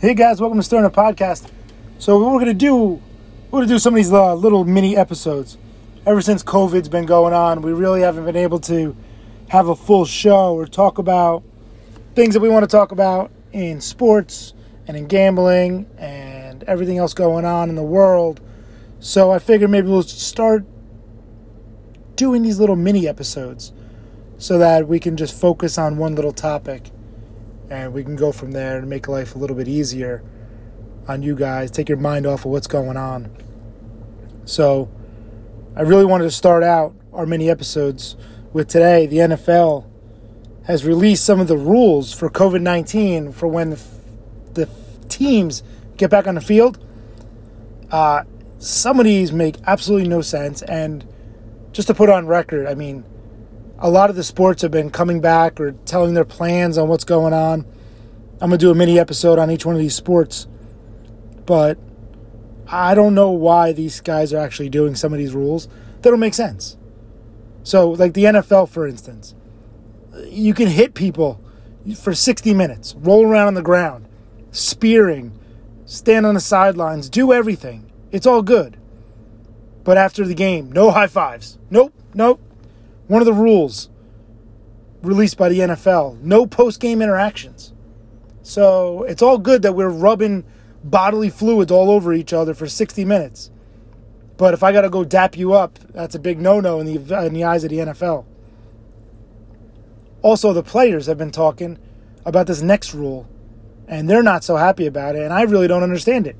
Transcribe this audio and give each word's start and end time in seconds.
Hey 0.00 0.14
guys, 0.14 0.40
welcome 0.40 0.60
to 0.60 0.62
Sterner 0.62 0.90
Podcast. 0.90 1.50
So 1.98 2.20
what 2.20 2.32
we're 2.32 2.38
gonna 2.38 2.54
do, 2.54 3.02
we're 3.50 3.62
gonna 3.62 3.66
do 3.66 3.80
some 3.80 3.94
of 3.94 3.96
these 3.96 4.12
uh, 4.12 4.32
little 4.32 4.64
mini 4.64 4.96
episodes. 4.96 5.58
Ever 6.06 6.20
since 6.20 6.44
COVID's 6.44 6.88
been 6.88 7.04
going 7.04 7.34
on, 7.34 7.62
we 7.62 7.72
really 7.72 8.02
haven't 8.02 8.24
been 8.24 8.36
able 8.36 8.60
to 8.60 8.94
have 9.48 9.66
a 9.66 9.74
full 9.74 10.04
show 10.04 10.54
or 10.54 10.66
talk 10.66 10.98
about 10.98 11.42
things 12.14 12.34
that 12.34 12.38
we 12.38 12.48
want 12.48 12.62
to 12.62 12.68
talk 12.68 12.92
about 12.92 13.32
in 13.50 13.80
sports 13.80 14.54
and 14.86 14.96
in 14.96 15.08
gambling 15.08 15.90
and 15.98 16.62
everything 16.62 16.98
else 16.98 17.12
going 17.12 17.44
on 17.44 17.68
in 17.68 17.74
the 17.74 17.82
world. 17.82 18.40
So 19.00 19.32
I 19.32 19.40
figured 19.40 19.68
maybe 19.68 19.88
we'll 19.88 20.04
start 20.04 20.64
doing 22.14 22.42
these 22.42 22.60
little 22.60 22.76
mini 22.76 23.08
episodes 23.08 23.72
so 24.36 24.58
that 24.58 24.86
we 24.86 25.00
can 25.00 25.16
just 25.16 25.34
focus 25.34 25.76
on 25.76 25.96
one 25.96 26.14
little 26.14 26.30
topic 26.30 26.92
and 27.70 27.92
we 27.92 28.02
can 28.02 28.16
go 28.16 28.32
from 28.32 28.52
there 28.52 28.78
and 28.78 28.88
make 28.88 29.08
life 29.08 29.34
a 29.34 29.38
little 29.38 29.56
bit 29.56 29.68
easier 29.68 30.22
on 31.06 31.22
you 31.22 31.34
guys, 31.34 31.70
take 31.70 31.88
your 31.88 31.98
mind 31.98 32.26
off 32.26 32.44
of 32.44 32.50
what's 32.50 32.66
going 32.66 32.96
on. 32.96 33.30
So, 34.44 34.90
I 35.76 35.82
really 35.82 36.04
wanted 36.04 36.24
to 36.24 36.30
start 36.30 36.62
out 36.62 36.94
our 37.12 37.24
mini 37.24 37.48
episodes 37.48 38.16
with 38.52 38.68
today. 38.68 39.06
The 39.06 39.18
NFL 39.18 39.86
has 40.66 40.84
released 40.84 41.24
some 41.24 41.40
of 41.40 41.48
the 41.48 41.56
rules 41.56 42.12
for 42.12 42.28
COVID 42.28 42.60
19 42.60 43.32
for 43.32 43.46
when 43.46 43.70
the, 43.70 43.80
the 44.54 44.68
teams 45.08 45.62
get 45.96 46.10
back 46.10 46.26
on 46.26 46.34
the 46.34 46.40
field. 46.40 46.84
Uh, 47.90 48.24
some 48.58 48.98
of 48.98 49.04
these 49.04 49.32
make 49.32 49.56
absolutely 49.66 50.08
no 50.08 50.20
sense. 50.20 50.62
And 50.62 51.06
just 51.72 51.88
to 51.88 51.94
put 51.94 52.10
on 52.10 52.26
record, 52.26 52.66
I 52.66 52.74
mean, 52.74 53.04
a 53.78 53.88
lot 53.88 54.10
of 54.10 54.16
the 54.16 54.24
sports 54.24 54.62
have 54.62 54.70
been 54.70 54.90
coming 54.90 55.20
back 55.20 55.60
or 55.60 55.72
telling 55.84 56.14
their 56.14 56.24
plans 56.24 56.76
on 56.76 56.88
what's 56.88 57.04
going 57.04 57.32
on. 57.32 57.64
I'm 58.40 58.50
going 58.50 58.58
to 58.58 58.58
do 58.58 58.70
a 58.70 58.74
mini 58.74 58.98
episode 58.98 59.38
on 59.38 59.50
each 59.50 59.64
one 59.64 59.74
of 59.74 59.80
these 59.80 59.94
sports. 59.94 60.46
But 61.46 61.78
I 62.66 62.94
don't 62.94 63.14
know 63.14 63.30
why 63.30 63.72
these 63.72 64.00
guys 64.00 64.32
are 64.32 64.38
actually 64.38 64.68
doing 64.68 64.94
some 64.94 65.12
of 65.12 65.18
these 65.18 65.32
rules. 65.32 65.68
that 66.02 66.10
don't 66.10 66.20
make 66.20 66.34
sense. 66.34 66.76
So, 67.62 67.90
like 67.90 68.14
the 68.14 68.24
NFL, 68.24 68.68
for 68.68 68.86
instance, 68.86 69.34
you 70.26 70.54
can 70.54 70.68
hit 70.68 70.94
people 70.94 71.40
for 71.96 72.14
60 72.14 72.54
minutes, 72.54 72.94
roll 72.96 73.26
around 73.26 73.48
on 73.48 73.54
the 73.54 73.62
ground, 73.62 74.06
spearing, 74.50 75.38
stand 75.84 76.26
on 76.26 76.34
the 76.34 76.40
sidelines, 76.40 77.08
do 77.08 77.32
everything. 77.32 77.90
It's 78.10 78.26
all 78.26 78.42
good. 78.42 78.76
But 79.84 79.96
after 79.96 80.26
the 80.26 80.34
game, 80.34 80.70
no 80.72 80.90
high 80.90 81.06
fives. 81.06 81.58
Nope, 81.70 81.94
nope, 82.14 82.40
one 83.08 83.20
of 83.20 83.26
the 83.26 83.32
rules 83.32 83.88
released 85.02 85.36
by 85.36 85.48
the 85.48 85.60
NFL 85.60 86.20
no 86.20 86.46
post 86.46 86.80
game 86.80 87.02
interactions. 87.02 87.72
So 88.42 89.02
it's 89.04 89.20
all 89.20 89.38
good 89.38 89.62
that 89.62 89.74
we're 89.74 89.90
rubbing 89.90 90.44
bodily 90.82 91.28
fluids 91.28 91.70
all 91.70 91.90
over 91.90 92.12
each 92.12 92.32
other 92.32 92.54
for 92.54 92.66
60 92.66 93.04
minutes. 93.04 93.50
But 94.36 94.54
if 94.54 94.62
I 94.62 94.72
got 94.72 94.82
to 94.82 94.90
go 94.90 95.04
dap 95.04 95.36
you 95.36 95.52
up, 95.52 95.78
that's 95.92 96.14
a 96.14 96.18
big 96.18 96.40
no 96.40 96.60
no 96.60 96.78
in 96.80 96.86
the, 96.86 97.26
in 97.26 97.34
the 97.34 97.44
eyes 97.44 97.64
of 97.64 97.70
the 97.70 97.78
NFL. 97.78 98.24
Also, 100.22 100.52
the 100.52 100.62
players 100.62 101.06
have 101.06 101.18
been 101.18 101.30
talking 101.30 101.78
about 102.24 102.46
this 102.46 102.62
next 102.62 102.94
rule, 102.94 103.28
and 103.86 104.08
they're 104.08 104.22
not 104.22 104.44
so 104.44 104.56
happy 104.56 104.86
about 104.86 105.14
it, 105.14 105.22
and 105.22 105.32
I 105.32 105.42
really 105.42 105.68
don't 105.68 105.82
understand 105.82 106.26
it. 106.26 106.36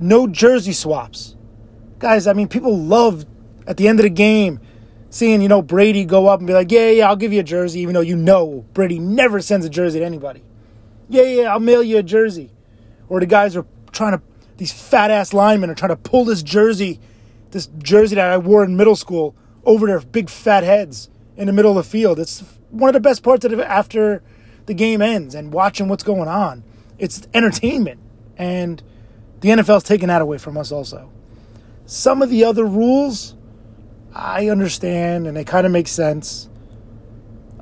No 0.00 0.26
jersey 0.26 0.72
swaps. 0.72 1.36
Guys, 1.98 2.26
I 2.26 2.32
mean, 2.32 2.48
people 2.48 2.76
love 2.76 3.26
at 3.66 3.76
the 3.76 3.88
end 3.88 3.98
of 3.98 4.04
the 4.04 4.10
game 4.10 4.60
seeing, 5.10 5.42
you 5.42 5.48
know, 5.48 5.62
Brady 5.62 6.04
go 6.04 6.26
up 6.26 6.40
and 6.40 6.46
be 6.46 6.52
like, 6.52 6.70
yeah, 6.70 6.90
yeah, 6.90 7.08
I'll 7.08 7.16
give 7.16 7.32
you 7.32 7.40
a 7.40 7.44
jersey, 7.44 7.80
even 7.80 7.94
though 7.94 8.00
you 8.00 8.16
know 8.16 8.64
Brady 8.74 8.98
never 8.98 9.40
sends 9.40 9.64
a 9.64 9.70
jersey 9.70 10.00
to 10.00 10.04
anybody. 10.04 10.42
Yeah, 11.08 11.22
yeah, 11.22 11.52
I'll 11.52 11.60
mail 11.60 11.82
you 11.82 11.98
a 11.98 12.02
jersey. 12.02 12.50
Or 13.08 13.20
the 13.20 13.26
guys 13.26 13.56
are 13.56 13.64
trying 13.92 14.12
to, 14.12 14.22
these 14.58 14.72
fat 14.72 15.10
ass 15.10 15.32
linemen 15.32 15.70
are 15.70 15.74
trying 15.74 15.90
to 15.90 15.96
pull 15.96 16.24
this 16.24 16.42
jersey, 16.42 17.00
this 17.50 17.66
jersey 17.78 18.16
that 18.16 18.30
I 18.30 18.38
wore 18.38 18.62
in 18.64 18.76
middle 18.76 18.96
school, 18.96 19.34
over 19.64 19.86
their 19.86 20.00
big 20.00 20.28
fat 20.28 20.64
heads 20.64 21.08
in 21.36 21.46
the 21.46 21.52
middle 21.52 21.70
of 21.70 21.84
the 21.84 21.90
field. 21.90 22.18
It's 22.18 22.42
one 22.70 22.88
of 22.88 22.94
the 22.94 23.00
best 23.00 23.22
parts 23.22 23.44
of 23.44 23.52
it 23.52 23.60
after 23.60 24.22
the 24.66 24.74
game 24.74 25.00
ends 25.00 25.34
and 25.34 25.52
watching 25.52 25.88
what's 25.88 26.04
going 26.04 26.28
on. 26.28 26.62
It's 26.98 27.26
entertainment. 27.32 28.00
And 28.36 28.82
the 29.40 29.48
NFL's 29.48 29.84
taking 29.84 30.08
that 30.08 30.20
away 30.20 30.38
from 30.38 30.58
us 30.58 30.70
also. 30.70 31.10
Some 31.86 32.22
of 32.22 32.28
the 32.28 32.44
other 32.44 32.66
rules, 32.66 33.34
I 34.14 34.48
understand 34.48 35.26
and 35.26 35.36
it 35.36 35.46
kind 35.46 35.66
of 35.66 35.72
makes 35.72 35.90
sense. 35.90 36.48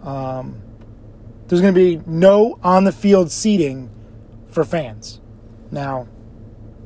Um, 0.02 0.62
there's 1.48 1.60
going 1.60 1.74
to 1.74 1.78
be 1.78 2.02
no 2.06 2.58
on 2.62 2.84
the 2.84 2.92
field 2.92 3.30
seating 3.30 3.90
for 4.48 4.64
fans. 4.64 5.20
Now, 5.70 6.08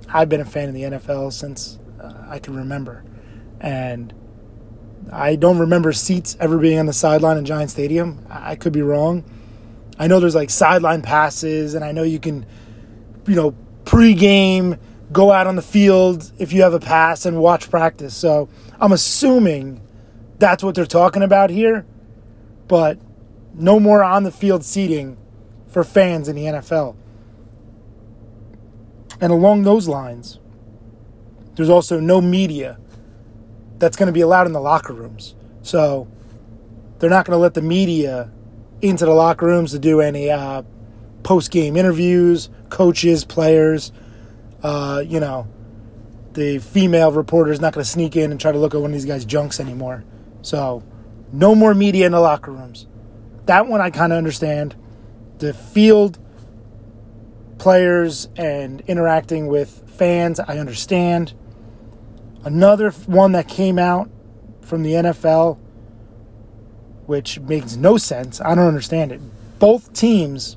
I've 0.08 0.28
been 0.28 0.40
a 0.40 0.44
fan 0.44 0.68
of 0.68 0.74
the 0.74 0.82
NFL 0.82 1.32
since 1.32 1.78
uh, 2.00 2.12
I 2.28 2.38
can 2.38 2.56
remember. 2.56 3.04
And 3.60 4.12
I 5.12 5.36
don't 5.36 5.58
remember 5.58 5.92
seats 5.92 6.36
ever 6.40 6.58
being 6.58 6.78
on 6.78 6.86
the 6.86 6.92
sideline 6.92 7.36
in 7.36 7.44
Giant 7.44 7.70
Stadium. 7.70 8.26
I 8.28 8.56
could 8.56 8.72
be 8.72 8.82
wrong. 8.82 9.24
I 9.98 10.06
know 10.06 10.18
there's 10.18 10.34
like 10.34 10.50
sideline 10.50 11.02
passes, 11.02 11.74
and 11.74 11.84
I 11.84 11.92
know 11.92 12.02
you 12.02 12.18
can, 12.18 12.46
you 13.26 13.34
know, 13.34 13.54
pregame 13.84 14.78
go 15.12 15.32
out 15.32 15.46
on 15.46 15.56
the 15.56 15.62
field 15.62 16.30
if 16.38 16.52
you 16.52 16.62
have 16.62 16.74
a 16.74 16.80
pass 16.80 17.26
and 17.26 17.38
watch 17.38 17.70
practice. 17.70 18.14
So 18.14 18.48
I'm 18.80 18.92
assuming 18.92 19.80
that's 20.38 20.62
what 20.62 20.74
they're 20.74 20.86
talking 20.86 21.22
about 21.22 21.50
here. 21.50 21.84
But 22.68 22.98
no 23.54 23.80
more 23.80 24.02
on 24.04 24.22
the 24.22 24.30
field 24.30 24.64
seating 24.64 25.16
for 25.68 25.82
fans 25.84 26.28
in 26.28 26.36
the 26.36 26.44
NFL. 26.44 26.96
And 29.20 29.32
along 29.32 29.64
those 29.64 29.88
lines, 29.88 30.38
there's 31.56 31.68
also 31.68 32.00
no 32.00 32.20
media 32.20 32.78
that's 33.78 33.96
going 33.96 34.06
to 34.06 34.12
be 34.12 34.20
allowed 34.20 34.46
in 34.46 34.52
the 34.52 34.60
locker 34.60 34.92
rooms. 34.92 35.34
So 35.62 36.08
they're 36.98 37.10
not 37.10 37.26
going 37.26 37.36
to 37.36 37.40
let 37.40 37.54
the 37.54 37.62
media 37.62 38.30
into 38.80 39.04
the 39.04 39.12
locker 39.12 39.46
rooms 39.46 39.72
to 39.72 39.78
do 39.78 40.00
any 40.00 40.30
uh, 40.30 40.62
post 41.22 41.50
game 41.50 41.76
interviews, 41.76 42.48
coaches, 42.70 43.24
players 43.24 43.92
uh, 44.62 45.02
you 45.06 45.20
know, 45.20 45.46
the 46.32 46.58
female 46.58 47.12
reporter 47.12 47.50
is 47.50 47.60
not 47.60 47.72
going 47.72 47.84
to 47.84 47.90
sneak 47.90 48.16
in 48.16 48.30
and 48.30 48.40
try 48.40 48.52
to 48.52 48.58
look 48.58 48.74
at 48.74 48.80
one 48.80 48.90
of 48.90 48.94
these 48.94 49.04
guys' 49.04 49.24
junks 49.24 49.58
anymore. 49.60 50.04
So, 50.42 50.82
no 51.32 51.54
more 51.54 51.74
media 51.74 52.06
in 52.06 52.12
the 52.12 52.20
locker 52.20 52.52
rooms. 52.52 52.86
That 53.46 53.66
one 53.66 53.80
I 53.80 53.90
kind 53.90 54.12
of 54.12 54.16
understand. 54.16 54.76
The 55.38 55.54
field 55.54 56.18
players 57.58 58.28
and 58.36 58.80
interacting 58.82 59.46
with 59.46 59.82
fans, 59.86 60.40
I 60.40 60.58
understand. 60.58 61.34
Another 62.44 62.90
one 62.90 63.32
that 63.32 63.48
came 63.48 63.78
out 63.78 64.10
from 64.62 64.82
the 64.82 64.92
NFL, 64.92 65.58
which 67.06 67.38
makes 67.40 67.76
no 67.76 67.96
sense. 67.96 68.40
I 68.40 68.54
don't 68.54 68.66
understand 68.66 69.12
it. 69.12 69.20
Both 69.58 69.92
teams 69.92 70.56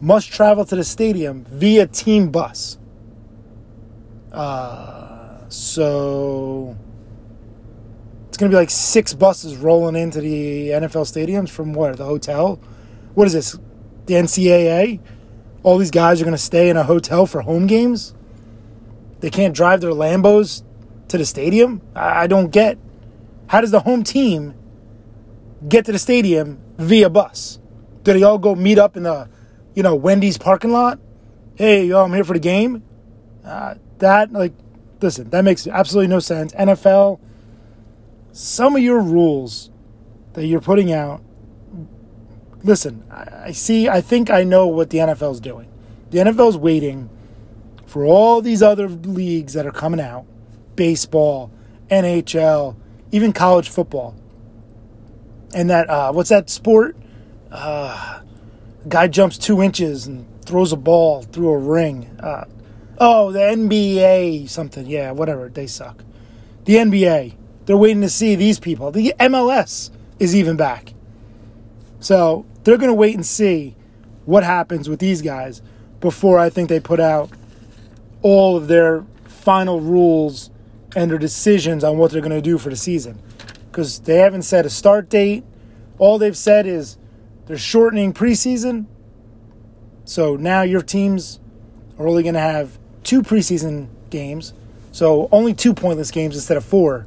must 0.00 0.30
travel 0.30 0.64
to 0.66 0.76
the 0.76 0.84
stadium 0.84 1.44
via 1.44 1.86
team 1.86 2.30
bus. 2.30 2.78
Uh, 4.32 5.48
so 5.48 6.76
it's 8.28 8.38
going 8.38 8.50
to 8.50 8.54
be 8.54 8.58
like 8.58 8.70
six 8.70 9.12
buses 9.12 9.56
rolling 9.56 9.94
into 9.94 10.20
the 10.20 10.70
NFL 10.70 11.04
stadiums 11.04 11.50
from 11.50 11.74
where? 11.74 11.94
The 11.94 12.06
hotel? 12.06 12.58
What 13.14 13.26
is 13.26 13.34
this? 13.34 13.58
The 14.06 14.14
NCAA? 14.14 15.00
All 15.62 15.78
these 15.78 15.90
guys 15.90 16.20
are 16.20 16.24
going 16.24 16.34
to 16.34 16.42
stay 16.42 16.70
in 16.70 16.76
a 16.76 16.82
hotel 16.82 17.26
for 17.26 17.42
home 17.42 17.66
games? 17.66 18.14
They 19.20 19.30
can't 19.30 19.54
drive 19.54 19.80
their 19.82 19.90
Lambos 19.90 20.62
to 21.08 21.18
the 21.18 21.26
stadium? 21.26 21.82
I, 21.94 22.22
I 22.22 22.26
don't 22.26 22.50
get. 22.50 22.78
How 23.48 23.60
does 23.60 23.70
the 23.70 23.80
home 23.80 24.02
team 24.02 24.54
get 25.68 25.84
to 25.84 25.92
the 25.92 25.98
stadium 25.98 26.58
via 26.78 27.10
bus? 27.10 27.60
Do 28.02 28.14
they 28.14 28.22
all 28.22 28.38
go 28.38 28.54
meet 28.54 28.78
up 28.78 28.96
in 28.96 29.04
the, 29.04 29.28
you 29.74 29.82
know, 29.82 29.94
Wendy's 29.94 30.38
parking 30.38 30.72
lot? 30.72 30.98
Hey, 31.54 31.84
yo, 31.84 32.02
I'm 32.02 32.12
here 32.14 32.24
for 32.24 32.32
the 32.32 32.40
game. 32.40 32.82
Uh, 33.44 33.74
that 34.02 34.32
like 34.32 34.52
listen, 35.00 35.30
that 35.30 35.42
makes 35.42 35.66
absolutely 35.66 36.08
no 36.08 36.18
sense. 36.18 36.52
NFL, 36.52 37.18
some 38.32 38.76
of 38.76 38.82
your 38.82 39.00
rules 39.00 39.70
that 40.34 40.46
you're 40.46 40.60
putting 40.60 40.92
out. 40.92 41.22
Listen, 42.64 43.04
I, 43.10 43.52
see. 43.52 43.88
I 43.88 44.00
think 44.00 44.30
I 44.30 44.44
know 44.44 44.66
what 44.66 44.90
the 44.90 44.98
NFL 44.98 45.32
is 45.32 45.40
doing. 45.40 45.68
The 46.10 46.18
NFL 46.18 46.50
is 46.50 46.56
waiting 46.56 47.10
for 47.86 48.04
all 48.04 48.40
these 48.40 48.62
other 48.62 48.88
leagues 48.88 49.54
that 49.54 49.66
are 49.66 49.72
coming 49.72 50.00
out, 50.00 50.26
baseball, 50.76 51.50
NHL, 51.88 52.76
even 53.10 53.32
college 53.32 53.68
football, 53.68 54.14
and 55.54 55.70
that 55.70 55.88
uh, 55.88 56.12
what's 56.12 56.28
that 56.28 56.50
sport? 56.50 56.96
Uh, 57.50 58.20
guy 58.88 59.06
jumps 59.06 59.38
two 59.38 59.62
inches 59.62 60.06
and 60.06 60.26
throws 60.44 60.72
a 60.72 60.76
ball 60.76 61.22
through 61.22 61.50
a 61.50 61.58
ring. 61.58 62.16
Uh, 62.20 62.44
Oh, 63.04 63.32
the 63.32 63.40
NBA 63.40 64.48
something. 64.48 64.86
Yeah, 64.86 65.10
whatever. 65.10 65.48
They 65.48 65.66
suck. 65.66 66.04
The 66.66 66.74
NBA. 66.74 67.34
They're 67.66 67.76
waiting 67.76 68.02
to 68.02 68.08
see 68.08 68.36
these 68.36 68.60
people. 68.60 68.92
The 68.92 69.12
MLS 69.18 69.90
is 70.20 70.36
even 70.36 70.56
back. 70.56 70.94
So 71.98 72.46
they're 72.62 72.76
going 72.76 72.90
to 72.90 72.94
wait 72.94 73.16
and 73.16 73.26
see 73.26 73.74
what 74.24 74.44
happens 74.44 74.88
with 74.88 75.00
these 75.00 75.20
guys 75.20 75.62
before 75.98 76.38
I 76.38 76.48
think 76.48 76.68
they 76.68 76.78
put 76.78 77.00
out 77.00 77.28
all 78.22 78.56
of 78.56 78.68
their 78.68 79.04
final 79.24 79.80
rules 79.80 80.50
and 80.94 81.10
their 81.10 81.18
decisions 81.18 81.82
on 81.82 81.98
what 81.98 82.12
they're 82.12 82.20
going 82.20 82.30
to 82.30 82.40
do 82.40 82.56
for 82.56 82.70
the 82.70 82.76
season. 82.76 83.20
Because 83.68 83.98
they 83.98 84.18
haven't 84.18 84.42
set 84.42 84.64
a 84.64 84.70
start 84.70 85.08
date. 85.08 85.42
All 85.98 86.18
they've 86.18 86.36
said 86.36 86.68
is 86.68 86.98
they're 87.46 87.58
shortening 87.58 88.12
preseason. 88.12 88.86
So 90.04 90.36
now 90.36 90.62
your 90.62 90.82
teams 90.82 91.40
are 91.98 92.06
only 92.06 92.22
going 92.22 92.34
to 92.34 92.40
have 92.40 92.78
two 93.02 93.22
preseason 93.22 93.88
games. 94.10 94.54
So 94.92 95.28
only 95.32 95.54
two 95.54 95.74
pointless 95.74 96.10
games 96.10 96.34
instead 96.34 96.56
of 96.56 96.64
four, 96.64 97.06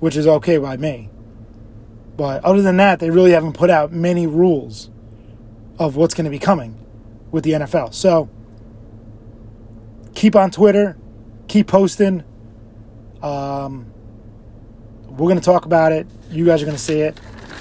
which 0.00 0.16
is 0.16 0.26
okay 0.26 0.58
by 0.58 0.76
me. 0.76 1.10
But 2.16 2.44
other 2.44 2.62
than 2.62 2.76
that, 2.76 3.00
they 3.00 3.10
really 3.10 3.32
haven't 3.32 3.54
put 3.54 3.70
out 3.70 3.92
many 3.92 4.26
rules 4.26 4.90
of 5.78 5.96
what's 5.96 6.14
going 6.14 6.24
to 6.24 6.30
be 6.30 6.38
coming 6.38 6.78
with 7.30 7.44
the 7.44 7.52
NFL. 7.52 7.94
So 7.94 8.28
keep 10.14 10.36
on 10.36 10.50
Twitter, 10.50 10.96
keep 11.48 11.66
posting. 11.66 12.22
Um, 13.22 13.92
we're 15.08 15.28
going 15.28 15.38
to 15.38 15.44
talk 15.44 15.64
about 15.64 15.92
it. 15.92 16.06
You 16.30 16.44
guys 16.44 16.62
are 16.62 16.66
going 16.66 16.76
to 16.76 16.82
see 16.82 17.00
it. 17.00 17.18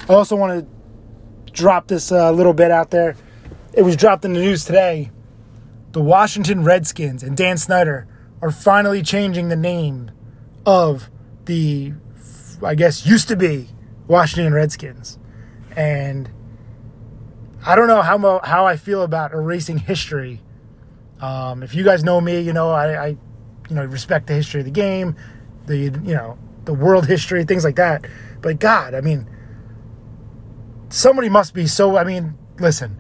I 0.10 0.14
also 0.14 0.36
want 0.36 0.60
to 0.60 1.52
drop 1.52 1.88
this 1.88 2.12
uh, 2.12 2.32
little 2.32 2.54
bit 2.54 2.72
out 2.72 2.92
there. 2.92 3.16
It 3.74 3.84
was 3.84 3.96
dropped 3.96 4.26
in 4.26 4.34
the 4.34 4.40
news 4.40 4.66
today. 4.66 5.10
The 5.94 6.02
Washington 6.02 6.64
Redskins 6.64 7.24
and 7.24 7.38
Dan 7.38 7.58
Snyder 7.58 8.08
are 8.42 8.52
finally 8.52 9.02
changing 9.04 9.50
the 9.50 9.56
name 9.56 10.12
of 10.66 11.10
the, 11.46 11.94
I 12.64 12.76
guess, 12.76 13.06
used 13.06 13.28
to 13.28 13.36
be 13.36 13.70
Washington 14.08 14.54
Redskins. 14.54 15.18
And 15.76 16.30
I 17.66 17.76
don't 17.76 17.88
know 17.88 18.02
how, 18.02 18.42
how 18.44 18.66
I 18.66 18.76
feel 18.76 19.04
about 19.04 19.34
erasing 19.34 19.78
history. 19.78 20.42
Um, 21.22 21.64
if 21.64 21.76
you 21.76 21.84
guys 21.84 22.04
know 22.04 22.20
me, 22.20 22.42
you 22.42 22.54
know 22.54 22.72
I, 22.72 23.06
I, 23.06 23.08
you 23.70 23.76
know, 23.76 23.86
respect 23.86 24.28
the 24.28 24.34
history 24.34 24.62
of 24.62 24.66
the 24.66 24.72
game, 24.72 25.16
the 25.68 25.78
you 25.78 26.16
know 26.16 26.38
the 26.66 26.74
world 26.74 27.08
history, 27.08 27.46
things 27.46 27.64
like 27.64 27.78
that. 27.78 28.06
But 28.42 28.60
God, 28.60 28.94
I 28.94 29.02
mean, 29.02 29.30
somebody 30.90 31.30
must 31.30 31.54
be 31.54 31.68
so. 31.68 31.98
I 31.98 32.04
mean, 32.04 32.38
listen, 32.60 32.98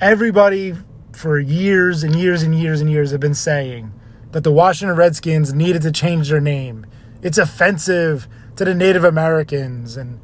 everybody 0.00 0.74
for 1.16 1.38
years 1.38 2.02
and 2.02 2.14
years 2.14 2.42
and 2.42 2.54
years 2.54 2.82
and 2.82 2.90
years 2.90 3.10
have 3.10 3.20
been 3.20 3.34
saying 3.34 3.90
that 4.32 4.44
the 4.44 4.52
Washington 4.52 4.96
Redskins 4.96 5.54
needed 5.54 5.80
to 5.82 5.90
change 5.90 6.28
their 6.28 6.42
name. 6.42 6.84
It's 7.22 7.38
offensive 7.38 8.28
to 8.56 8.66
the 8.66 8.74
Native 8.74 9.02
Americans. 9.02 9.96
And 9.96 10.20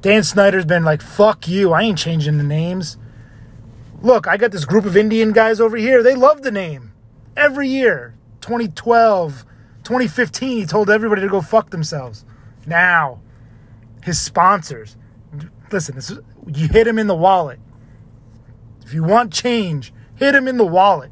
Dan 0.00 0.22
Snyder's 0.22 0.64
been 0.64 0.84
like, 0.84 1.02
fuck 1.02 1.48
you, 1.48 1.72
I 1.72 1.82
ain't 1.82 1.98
changing 1.98 2.38
the 2.38 2.44
names. 2.44 2.98
Look, 4.00 4.28
I 4.28 4.36
got 4.36 4.52
this 4.52 4.64
group 4.64 4.84
of 4.84 4.96
Indian 4.96 5.32
guys 5.32 5.60
over 5.60 5.76
here. 5.76 6.04
They 6.04 6.14
love 6.14 6.42
the 6.42 6.52
name. 6.52 6.92
Every 7.36 7.68
year, 7.68 8.14
2012, 8.42 9.44
2015, 9.82 10.58
he 10.58 10.66
told 10.66 10.88
everybody 10.88 11.22
to 11.22 11.28
go 11.28 11.40
fuck 11.40 11.70
themselves. 11.70 12.24
Now, 12.64 13.20
his 14.04 14.20
sponsors, 14.20 14.96
listen, 15.72 15.96
is, 15.96 16.16
you 16.46 16.68
hit 16.68 16.86
him 16.86 17.00
in 17.00 17.08
the 17.08 17.16
wallet. 17.16 17.58
If 18.84 18.94
you 18.94 19.02
want 19.02 19.32
change, 19.32 19.92
hit 20.16 20.34
him 20.34 20.48
in 20.48 20.56
the 20.56 20.66
wallet. 20.66 21.10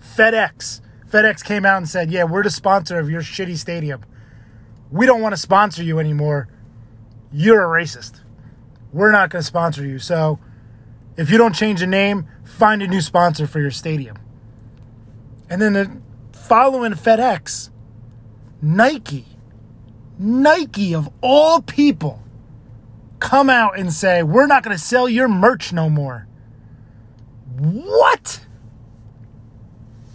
FedEx. 0.00 0.80
FedEx 1.08 1.44
came 1.44 1.64
out 1.64 1.78
and 1.78 1.88
said, 1.88 2.10
Yeah, 2.10 2.24
we're 2.24 2.42
the 2.42 2.50
sponsor 2.50 2.98
of 2.98 3.10
your 3.10 3.22
shitty 3.22 3.56
stadium. 3.56 4.02
We 4.90 5.06
don't 5.06 5.20
want 5.20 5.34
to 5.34 5.40
sponsor 5.40 5.82
you 5.82 5.98
anymore. 5.98 6.48
You're 7.30 7.62
a 7.62 7.82
racist. 7.82 8.20
We're 8.92 9.12
not 9.12 9.30
going 9.30 9.40
to 9.40 9.46
sponsor 9.46 9.86
you. 9.86 9.98
So 9.98 10.38
if 11.16 11.30
you 11.30 11.38
don't 11.38 11.54
change 11.54 11.80
the 11.80 11.86
name, 11.86 12.28
find 12.44 12.82
a 12.82 12.86
new 12.86 13.00
sponsor 13.00 13.46
for 13.46 13.60
your 13.60 13.70
stadium. 13.70 14.18
And 15.48 15.60
then 15.60 15.72
the, 15.72 16.02
following 16.32 16.92
FedEx, 16.92 17.70
Nike, 18.60 19.26
Nike 20.18 20.94
of 20.94 21.10
all 21.20 21.62
people, 21.62 22.22
come 23.18 23.48
out 23.48 23.78
and 23.78 23.92
say, 23.92 24.22
We're 24.22 24.46
not 24.46 24.62
going 24.62 24.76
to 24.76 24.82
sell 24.82 25.08
your 25.08 25.28
merch 25.28 25.72
no 25.72 25.88
more. 25.88 26.26
What? 27.58 28.40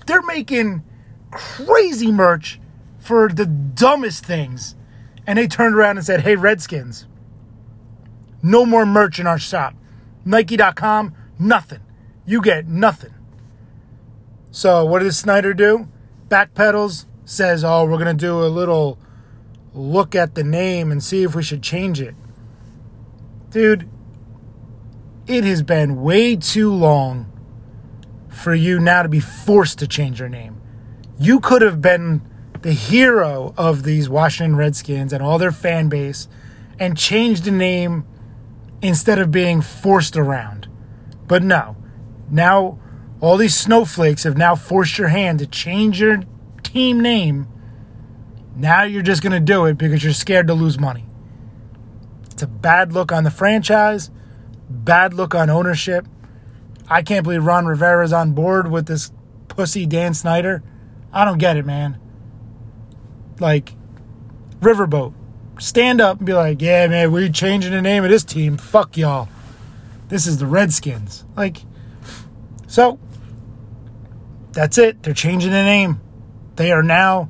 They're 0.05 0.21
making 0.23 0.83
crazy 1.31 2.11
merch 2.11 2.59
for 2.99 3.29
the 3.29 3.45
dumbest 3.45 4.25
things. 4.25 4.75
And 5.25 5.37
they 5.37 5.47
turned 5.47 5.75
around 5.75 5.97
and 5.97 6.05
said, 6.05 6.21
Hey, 6.21 6.35
Redskins, 6.35 7.05
no 8.41 8.65
more 8.65 8.85
merch 8.85 9.19
in 9.19 9.27
our 9.27 9.39
shop. 9.39 9.75
Nike.com, 10.23 11.13
nothing. 11.37 11.81
You 12.25 12.41
get 12.41 12.67
nothing. 12.67 13.13
So, 14.51 14.85
what 14.85 14.99
does 14.99 15.17
Snyder 15.17 15.53
do? 15.53 15.87
Backpedals, 16.29 17.05
says, 17.25 17.63
Oh, 17.63 17.85
we're 17.85 17.97
going 17.97 18.17
to 18.17 18.25
do 18.25 18.41
a 18.41 18.47
little 18.47 18.97
look 19.73 20.15
at 20.15 20.35
the 20.35 20.43
name 20.43 20.91
and 20.91 21.03
see 21.03 21.23
if 21.23 21.35
we 21.35 21.43
should 21.43 21.61
change 21.61 22.01
it. 22.01 22.15
Dude, 23.49 23.89
it 25.27 25.43
has 25.43 25.61
been 25.61 26.01
way 26.01 26.35
too 26.35 26.73
long 26.73 27.31
for 28.29 28.53
you 28.53 28.79
now 28.79 29.03
to 29.03 29.09
be 29.09 29.19
forced 29.19 29.79
to 29.79 29.87
change 29.87 30.19
your 30.19 30.29
name. 30.29 30.61
You 31.19 31.39
could 31.39 31.61
have 31.61 31.81
been 31.81 32.21
the 32.61 32.73
hero 32.73 33.53
of 33.57 33.83
these 33.83 34.09
Washington 34.09 34.55
Redskins 34.55 35.11
and 35.13 35.21
all 35.21 35.37
their 35.37 35.51
fan 35.51 35.89
base 35.89 36.27
and 36.79 36.97
changed 36.97 37.43
the 37.43 37.51
name 37.51 38.05
instead 38.81 39.19
of 39.19 39.31
being 39.31 39.61
forced 39.61 40.15
around. 40.15 40.67
But 41.27 41.43
no, 41.43 41.75
now 42.29 42.79
all 43.19 43.37
these 43.37 43.55
snowflakes 43.55 44.23
have 44.23 44.37
now 44.37 44.55
forced 44.55 44.97
your 44.97 45.07
hand 45.07 45.39
to 45.39 45.47
change 45.47 45.99
your 45.99 46.23
team 46.63 47.01
name. 47.01 47.47
Now 48.55 48.83
you're 48.83 49.01
just 49.01 49.21
going 49.21 49.33
to 49.33 49.39
do 49.39 49.65
it 49.65 49.77
because 49.77 50.03
you're 50.03 50.13
scared 50.13 50.47
to 50.47 50.53
lose 50.53 50.79
money. 50.79 51.05
It's 52.31 52.43
a 52.43 52.47
bad 52.47 52.93
look 52.93 53.11
on 53.11 53.23
the 53.23 53.31
franchise, 53.31 54.11
bad 54.69 55.13
look 55.13 55.35
on 55.35 55.49
ownership. 55.49 56.07
I 56.89 57.01
can't 57.01 57.23
believe 57.23 57.45
Ron 57.45 57.65
Rivera's 57.65 58.13
on 58.13 58.33
board 58.33 58.71
with 58.71 58.87
this 58.87 59.11
pussy 59.47 59.85
Dan 59.85 60.13
Snyder. 60.13 60.63
I 61.11 61.25
don't 61.25 61.37
get 61.37 61.57
it, 61.57 61.65
man. 61.65 61.99
Like, 63.39 63.73
Riverboat, 64.59 65.13
stand 65.59 66.01
up 66.01 66.17
and 66.17 66.25
be 66.25 66.33
like, 66.33 66.61
yeah, 66.61 66.87
man, 66.87 67.11
we're 67.11 67.29
changing 67.29 67.71
the 67.71 67.81
name 67.81 68.03
of 68.03 68.09
this 68.09 68.23
team. 68.23 68.57
Fuck 68.57 68.97
y'all. 68.97 69.29
This 70.07 70.25
is 70.25 70.37
the 70.37 70.45
Redskins. 70.45 71.25
Like, 71.35 71.57
so 72.67 72.99
that's 74.53 74.77
it. 74.77 75.03
They're 75.03 75.13
changing 75.13 75.51
the 75.51 75.63
name. 75.63 75.99
They 76.55 76.71
are 76.71 76.83
now 76.83 77.29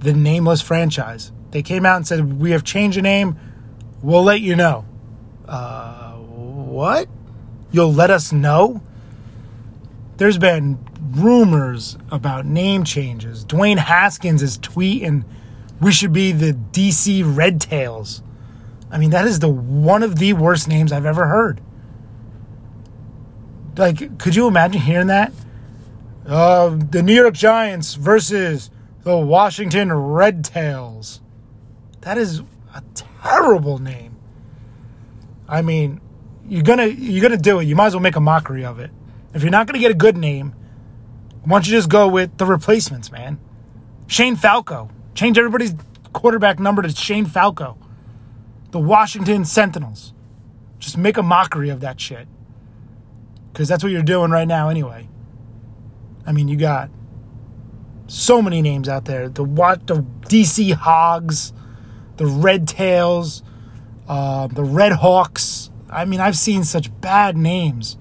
the 0.00 0.12
nameless 0.12 0.60
franchise. 0.60 1.32
They 1.50 1.62
came 1.62 1.86
out 1.86 1.96
and 1.96 2.06
said, 2.06 2.40
we 2.40 2.50
have 2.50 2.64
changed 2.64 2.98
the 2.98 3.02
name 3.02 3.38
We'll 4.02 4.22
let 4.22 4.40
you 4.40 4.54
know. 4.54 4.84
Uh, 5.46 5.87
what? 6.78 7.08
You'll 7.72 7.92
let 7.92 8.10
us 8.10 8.32
know? 8.32 8.80
There's 10.16 10.38
been 10.38 10.78
rumors 11.10 11.98
about 12.12 12.46
name 12.46 12.84
changes. 12.84 13.44
Dwayne 13.44 13.78
Haskins 13.78 14.42
is 14.42 14.58
tweeting 14.58 15.24
we 15.80 15.90
should 15.90 16.12
be 16.12 16.30
the 16.30 16.52
DC 16.52 17.24
Red 17.36 17.60
Tails. 17.60 18.22
I 18.92 18.98
mean, 18.98 19.10
that 19.10 19.26
is 19.26 19.40
the 19.40 19.48
one 19.48 20.04
of 20.04 20.20
the 20.20 20.34
worst 20.34 20.68
names 20.68 20.92
I've 20.92 21.04
ever 21.04 21.26
heard. 21.26 21.60
Like, 23.76 24.16
could 24.18 24.36
you 24.36 24.46
imagine 24.46 24.80
hearing 24.80 25.08
that? 25.08 25.32
Uh, 26.26 26.78
the 26.90 27.02
New 27.02 27.14
York 27.14 27.34
Giants 27.34 27.94
versus 27.94 28.70
the 29.02 29.16
Washington 29.16 29.92
Red 29.92 30.44
Tails. 30.44 31.20
That 32.02 32.18
is 32.18 32.40
a 32.72 32.82
terrible 32.94 33.78
name. 33.78 34.16
I 35.48 35.62
mean, 35.62 36.00
you're 36.48 36.62
gonna 36.62 36.86
you're 36.86 37.22
gonna 37.22 37.40
do 37.40 37.60
it. 37.60 37.64
You 37.64 37.76
might 37.76 37.86
as 37.86 37.94
well 37.94 38.02
make 38.02 38.16
a 38.16 38.20
mockery 38.20 38.64
of 38.64 38.78
it. 38.78 38.90
If 39.34 39.42
you're 39.42 39.50
not 39.50 39.66
gonna 39.66 39.78
get 39.78 39.90
a 39.90 39.94
good 39.94 40.16
name, 40.16 40.54
why 41.44 41.56
don't 41.56 41.66
you 41.66 41.72
just 41.72 41.88
go 41.88 42.08
with 42.08 42.36
the 42.38 42.46
replacements, 42.46 43.12
man? 43.12 43.38
Shane 44.06 44.36
Falco. 44.36 44.90
Change 45.14 45.38
everybody's 45.38 45.74
quarterback 46.12 46.58
number 46.58 46.82
to 46.82 46.90
Shane 46.90 47.26
Falco. 47.26 47.76
The 48.70 48.78
Washington 48.78 49.44
Sentinels. 49.44 50.12
Just 50.78 50.96
make 50.96 51.16
a 51.16 51.22
mockery 51.22 51.70
of 51.70 51.80
that 51.80 52.00
shit. 52.00 52.28
Because 53.52 53.68
that's 53.68 53.82
what 53.82 53.90
you're 53.90 54.02
doing 54.02 54.30
right 54.30 54.46
now, 54.46 54.68
anyway. 54.68 55.08
I 56.26 56.32
mean, 56.32 56.48
you 56.48 56.56
got 56.56 56.90
so 58.06 58.40
many 58.40 58.62
names 58.62 58.88
out 58.88 59.06
there. 59.06 59.28
The 59.28 59.42
what 59.42 59.86
the 59.86 60.04
DC 60.28 60.72
Hogs 60.72 61.52
the 62.18 62.26
Red 62.26 62.68
Tails, 62.68 63.42
uh, 64.06 64.48
the 64.48 64.64
Red 64.64 64.92
Hawks. 64.92 65.70
I 65.90 66.04
mean, 66.04 66.20
I've 66.20 66.36
seen 66.36 66.64
such 66.64 66.88
bad 67.00 67.36
names. 67.36 67.96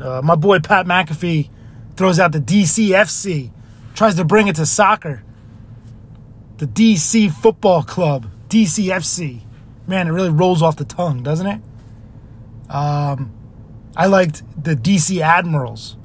Uh, 0.00 0.20
my 0.22 0.34
boy 0.34 0.60
Pat 0.60 0.86
McAfee 0.86 1.50
throws 1.96 2.18
out 2.18 2.32
the 2.32 2.40
DCFC, 2.40 3.50
tries 3.94 4.14
to 4.16 4.24
bring 4.24 4.48
it 4.48 4.56
to 4.56 4.66
soccer. 4.66 5.22
The 6.58 6.66
DC 6.66 7.32
Football 7.32 7.82
Club, 7.82 8.26
DCFC. 8.48 9.42
Man, 9.86 10.08
it 10.08 10.10
really 10.10 10.30
rolls 10.30 10.62
off 10.62 10.76
the 10.76 10.84
tongue, 10.84 11.22
doesn't 11.22 11.46
it? 11.46 11.60
Um, 12.70 13.32
I 13.96 14.06
liked 14.06 14.42
the 14.62 14.74
DC 14.74 15.20
Admirals. 15.20 15.96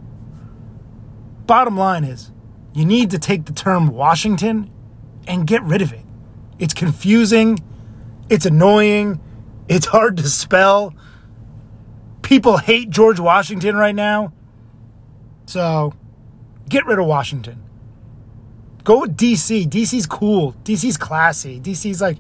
Bottom 1.48 1.78
line 1.78 2.04
is, 2.04 2.32
you 2.74 2.86
need 2.86 3.12
to 3.12 3.20
take 3.20 3.46
the 3.46 3.54
term 3.54 3.90
Washington 3.90 4.70
and 5.28 5.48
get 5.48 5.64
rid 5.64 5.82
of 5.82 5.92
it. 5.92 6.06
It's 6.60 6.74
confusing, 6.74 7.60
it's 8.30 8.46
annoying, 8.46 9.20
it's 9.72 9.86
hard 9.86 10.18
to 10.18 10.28
spell. 10.28 10.94
People 12.22 12.58
hate 12.58 12.90
George 12.90 13.22
Washington 13.22 13.78
right 13.78 13.96
now. 13.96 14.34
So, 15.46 15.94
get 16.68 16.86
rid 16.86 17.00
of 17.00 17.06
Washington. 17.06 17.64
Go 18.84 19.00
with 19.02 19.16
DC. 19.16 19.68
DC's 19.68 20.06
cool. 20.06 20.54
DC's 20.66 20.98
classy. 20.98 21.62
DC's 21.62 22.02
like, 22.02 22.18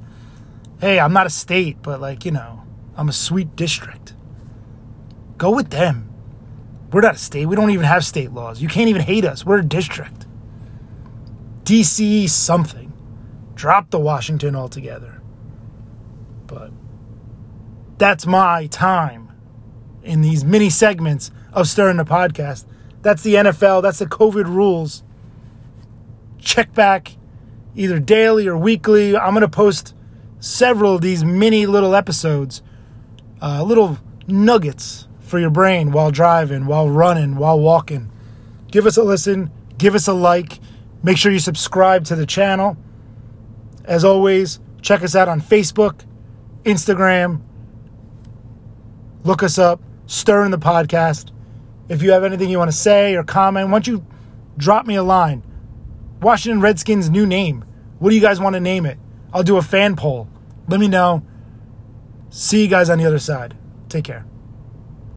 hey, 0.79 0.97
I'm 0.97 1.11
not 1.11 1.27
a 1.27 1.29
state, 1.29 1.77
but 1.81 1.99
like, 1.99 2.23
you 2.23 2.31
know, 2.31 2.63
I'm 2.95 3.09
a 3.09 3.13
sweet 3.13 3.57
district. 3.57 4.13
Go 5.37 5.51
with 5.51 5.71
them. 5.71 6.09
We're 6.93 7.01
not 7.01 7.15
a 7.15 7.19
state. 7.19 7.47
We 7.47 7.57
don't 7.57 7.71
even 7.71 7.85
have 7.85 8.05
state 8.05 8.31
laws. 8.31 8.61
You 8.61 8.69
can't 8.69 8.87
even 8.87 9.01
hate 9.01 9.25
us. 9.25 9.45
We're 9.45 9.59
a 9.59 9.65
district. 9.65 10.25
DC 11.63 12.29
something. 12.29 12.93
Drop 13.55 13.89
the 13.89 13.99
Washington 13.99 14.55
altogether. 14.55 15.21
But 16.47 16.71
that's 18.01 18.25
my 18.25 18.65
time 18.65 19.29
in 20.01 20.21
these 20.21 20.43
mini 20.43 20.71
segments 20.71 21.29
of 21.53 21.67
Stirring 21.67 21.97
the 21.97 22.03
Podcast. 22.03 22.65
That's 23.03 23.21
the 23.21 23.35
NFL. 23.35 23.83
That's 23.83 23.99
the 23.99 24.07
COVID 24.07 24.45
rules. 24.45 25.03
Check 26.39 26.73
back 26.73 27.15
either 27.75 27.99
daily 27.99 28.47
or 28.47 28.57
weekly. 28.57 29.15
I'm 29.15 29.35
going 29.35 29.41
to 29.41 29.47
post 29.47 29.93
several 30.39 30.95
of 30.95 31.01
these 31.01 31.23
mini 31.23 31.67
little 31.67 31.93
episodes, 31.93 32.63
uh, 33.39 33.61
little 33.61 33.99
nuggets 34.25 35.07
for 35.19 35.37
your 35.37 35.51
brain 35.51 35.91
while 35.91 36.09
driving, 36.09 36.65
while 36.65 36.89
running, 36.89 37.35
while 37.35 37.59
walking. 37.59 38.11
Give 38.71 38.87
us 38.87 38.97
a 38.97 39.03
listen, 39.03 39.51
give 39.77 39.93
us 39.93 40.07
a 40.07 40.13
like, 40.13 40.59
make 41.03 41.17
sure 41.17 41.31
you 41.31 41.37
subscribe 41.37 42.05
to 42.05 42.15
the 42.15 42.25
channel. 42.25 42.77
As 43.85 44.03
always, 44.03 44.59
check 44.81 45.03
us 45.03 45.15
out 45.15 45.29
on 45.29 45.39
Facebook, 45.39 46.03
Instagram. 46.63 47.41
Look 49.23 49.43
us 49.43 49.57
up, 49.57 49.81
Stir 50.07 50.45
in 50.45 50.51
the 50.51 50.57
Podcast. 50.57 51.31
If 51.89 52.01
you 52.01 52.11
have 52.11 52.23
anything 52.23 52.49
you 52.49 52.57
want 52.57 52.71
to 52.71 52.77
say 52.77 53.15
or 53.15 53.23
comment, 53.23 53.67
why 53.67 53.73
don't 53.73 53.87
you 53.87 54.05
drop 54.57 54.85
me 54.85 54.95
a 54.95 55.03
line? 55.03 55.43
Washington 56.21 56.61
Redskins' 56.61 57.09
new 57.09 57.25
name. 57.25 57.65
What 57.99 58.09
do 58.09 58.15
you 58.15 58.21
guys 58.21 58.39
want 58.39 58.55
to 58.55 58.59
name 58.59 58.85
it? 58.85 58.97
I'll 59.33 59.43
do 59.43 59.57
a 59.57 59.61
fan 59.61 59.95
poll. 59.95 60.27
Let 60.67 60.79
me 60.79 60.87
know. 60.87 61.23
See 62.29 62.63
you 62.63 62.67
guys 62.67 62.89
on 62.89 62.97
the 62.97 63.05
other 63.05 63.19
side. 63.19 63.55
Take 63.89 64.05
care. 64.05 64.25